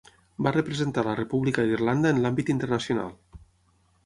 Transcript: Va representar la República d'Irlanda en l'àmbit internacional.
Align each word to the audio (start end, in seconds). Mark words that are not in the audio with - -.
Va 0.45 0.53
representar 0.53 1.03
la 1.07 1.13
República 1.19 1.67
d'Irlanda 1.67 2.15
en 2.15 2.23
l'àmbit 2.25 2.53
internacional. 2.55 3.15